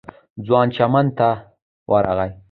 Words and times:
ځوان 0.45 0.67
چمن 0.75 1.07
ته 1.17 1.29
ورغی. 1.91 2.29